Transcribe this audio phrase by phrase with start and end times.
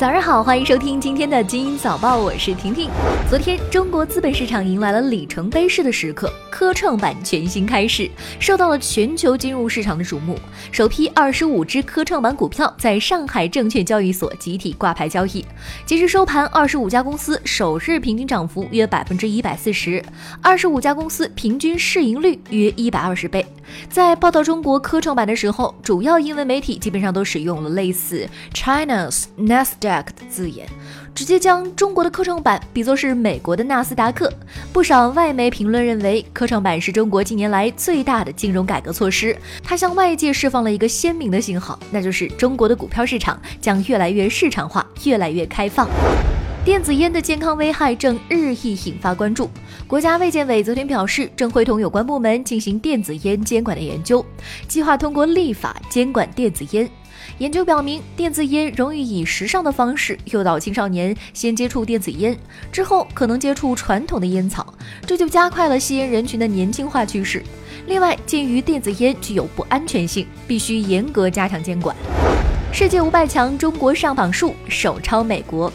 [0.00, 2.88] 早上好，欢迎收听今天的《精英早报》，我是婷婷。
[3.28, 10.38] 昨天，中国资本市场迎来了里程碑式的时刻，科创板全新开市，受到了全球金融市场的瞩目。
[10.72, 15.44] 首批二十五只科创板股票在上海证券交易所集体挂牌交易，
[15.84, 20.02] 截至收盘，二十五家公司首日平均涨幅约百分之一百四十，
[20.40, 23.44] 二十五家公司平均市盈率约一百二十倍。
[23.90, 29.89] 在报道中国科创板的时候，主要英文媒体基本上都使用了类似 China's Nasdaq。
[30.02, 30.66] 的字眼，
[31.14, 34.32] 直接将中国的科创板比作是美国的纳斯达克。
[34.72, 45.88] 不少外媒评论认为，科创板是中国近年来最大的金融改革措施，它向外界释放了一个鲜明的信号，那就是中国的股票市场将越来越市场化，越来越开放。
[46.62, 49.50] 电子烟的健康危害正日益引发关注。
[49.86, 54.24] 国家卫健委昨天表示，正会同有关部门进行电子烟监管的研究，
[54.68, 56.88] 计划通过立法监管电子烟。
[57.38, 62.38] 研究表明，电子烟容易以时尚的方式诱导青少年先接触电子烟，
[62.70, 64.74] 之后可能接触传统的烟草，
[65.06, 67.42] 这就加快了吸烟人群的年轻化趋势。
[67.86, 71.96] 另外，鉴于电子烟具有不安全性，必须严格加强监管。
[72.70, 75.72] 世界五百强，中国上榜数首超美国。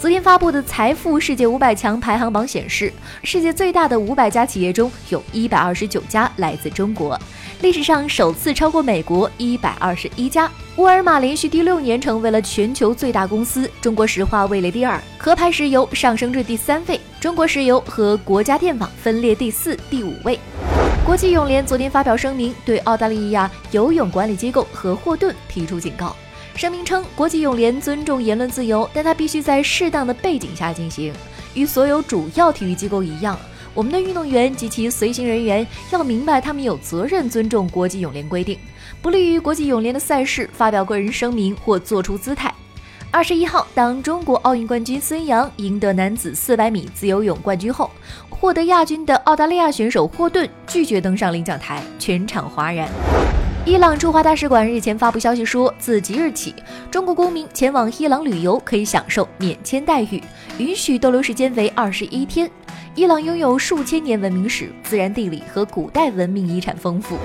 [0.00, 2.92] 昨天发布的财富世界五百强排行榜显示，
[3.24, 7.18] 世界最大的五百家企业中有一百二十九家来自中国，
[7.62, 10.48] 历史上首次超过美国一百二十一家。
[10.76, 20.38] 沃尔玛连续第六年成为了全球最大公司，中国石化位列第二，壳牌石油上升至第三位，中国石油和国家电网分列第四、第五位。
[21.04, 26.14] 国际泳联昨天发表声明，对澳大利亚游泳管理机构和霍顿提出警告。
[26.58, 31.14] 声明称，国际泳联尊重言论自由，但它必须在适当的背景下进行。
[31.54, 33.38] 与所有主要体育机构一样，
[33.72, 38.58] 我们的运动员及其随行人员要明白，他们有责任尊重国际泳联规定，
[39.00, 42.52] 不利于国际泳联的赛事发表个人声明或做出姿态。
[43.12, 47.88] 二十一号，当中国奥运冠军孙杨赢得男子四百米自由泳冠军后，
[48.28, 52.88] 获得亚军的澳大利亚选手霍顿拒绝登上领奖台，全场哗然。
[53.68, 56.54] 伊朗驻华大使馆日前发布消息说，自即日起，
[56.90, 60.22] 中国公民前往伊朗旅游可以享受免签待遇，
[60.56, 62.50] 允许逗留时间为二十一天。
[62.94, 67.18] 伊朗拥有数千年文明史，自然地理和古代文明遗产丰富。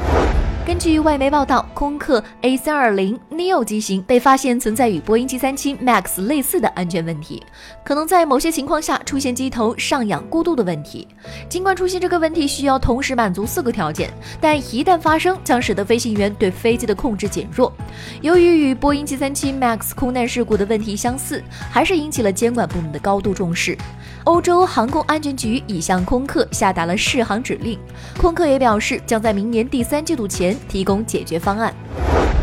[0.65, 7.43] 根据外媒报道，空客 A320 neo 机型被发现存在与波音737 MAX 类似的安全问题，
[7.83, 11.05] 可能在某些情况下出现机头上仰过度的问题。
[11.49, 14.09] 尽管出现这个问题需要同时满足四个条件，
[14.39, 17.73] 但一旦发生，将使得飞行员对飞机的控制减弱。
[18.21, 23.77] 由于与波音737 MAX 空难事故的问题相似，还是引起了监管部门的高度重视。
[24.23, 27.77] 欧洲航空安全局已向空客下达了试航指令，
[28.17, 31.73] 空客也表示将在明年第三季度前提供解决方案。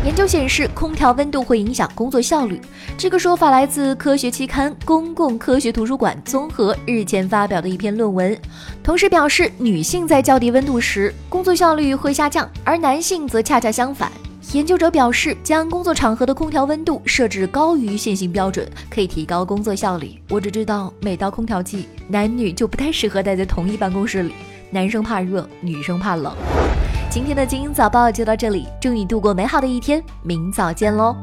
[0.03, 2.59] 研究显示，空调温度会影响工作效率，
[2.97, 8.35] 这个说法来自科学期刊《公共科学图书馆综合》日前发表的一篇论文，
[8.81, 14.11] 同时表示女性在较低温度时工作效率会下降，而男性则恰恰相反。
[14.53, 20.19] 研究者表示，将工作场合的空调温度设置高于现行标准，可以提高工作效率。
[20.31, 24.33] 我只知道，每到空调季，男女就不太适合待在同一办公室里，
[24.71, 26.33] 男生怕热，女生怕冷。
[27.11, 31.13] 今天的精英早报就到这里，祝你度过美好的一天，明早见喽。